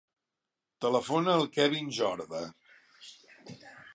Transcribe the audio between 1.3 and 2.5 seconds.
al Kevin Jorda.